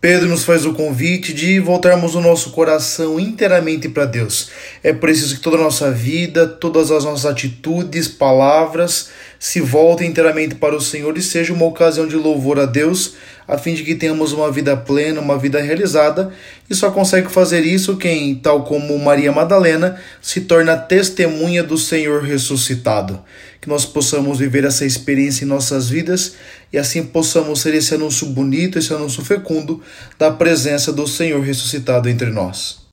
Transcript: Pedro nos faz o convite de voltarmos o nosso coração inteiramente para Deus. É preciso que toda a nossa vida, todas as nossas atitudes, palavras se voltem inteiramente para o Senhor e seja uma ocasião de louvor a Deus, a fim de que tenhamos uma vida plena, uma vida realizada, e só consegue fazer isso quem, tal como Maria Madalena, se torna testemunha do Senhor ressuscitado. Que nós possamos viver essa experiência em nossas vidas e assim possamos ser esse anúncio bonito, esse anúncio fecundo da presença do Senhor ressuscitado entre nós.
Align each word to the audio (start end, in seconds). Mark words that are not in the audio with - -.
Pedro 0.00 0.28
nos 0.28 0.44
faz 0.44 0.64
o 0.64 0.74
convite 0.74 1.34
de 1.34 1.58
voltarmos 1.58 2.14
o 2.14 2.20
nosso 2.20 2.50
coração 2.50 3.18
inteiramente 3.18 3.88
para 3.88 4.04
Deus. 4.04 4.48
É 4.80 4.92
preciso 4.92 5.34
que 5.34 5.40
toda 5.40 5.56
a 5.56 5.60
nossa 5.60 5.90
vida, 5.90 6.46
todas 6.46 6.92
as 6.92 7.04
nossas 7.04 7.26
atitudes, 7.26 8.06
palavras 8.06 9.08
se 9.40 9.60
voltem 9.60 10.08
inteiramente 10.08 10.54
para 10.54 10.76
o 10.76 10.80
Senhor 10.80 11.18
e 11.18 11.22
seja 11.22 11.52
uma 11.52 11.64
ocasião 11.64 12.06
de 12.06 12.14
louvor 12.14 12.60
a 12.60 12.66
Deus, 12.66 13.14
a 13.48 13.56
fim 13.56 13.72
de 13.72 13.82
que 13.82 13.94
tenhamos 13.94 14.32
uma 14.32 14.52
vida 14.52 14.76
plena, 14.76 15.22
uma 15.22 15.38
vida 15.38 15.58
realizada, 15.58 16.30
e 16.68 16.74
só 16.74 16.90
consegue 16.90 17.30
fazer 17.30 17.64
isso 17.64 17.96
quem, 17.96 18.34
tal 18.34 18.62
como 18.64 18.98
Maria 18.98 19.32
Madalena, 19.32 19.98
se 20.20 20.42
torna 20.42 20.76
testemunha 20.76 21.64
do 21.64 21.78
Senhor 21.78 22.22
ressuscitado. 22.22 23.18
Que 23.58 23.68
nós 23.68 23.86
possamos 23.86 24.38
viver 24.38 24.64
essa 24.64 24.84
experiência 24.84 25.46
em 25.46 25.48
nossas 25.48 25.88
vidas 25.88 26.34
e 26.70 26.76
assim 26.76 27.02
possamos 27.02 27.62
ser 27.62 27.74
esse 27.74 27.94
anúncio 27.94 28.26
bonito, 28.26 28.78
esse 28.78 28.92
anúncio 28.92 29.24
fecundo 29.24 29.82
da 30.18 30.30
presença 30.30 30.92
do 30.92 31.06
Senhor 31.06 31.40
ressuscitado 31.40 32.08
entre 32.08 32.30
nós. 32.30 32.86